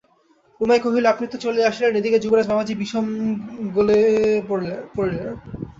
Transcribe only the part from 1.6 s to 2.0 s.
আসিলেন,